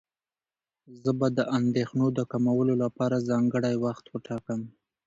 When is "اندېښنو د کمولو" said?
1.57-2.73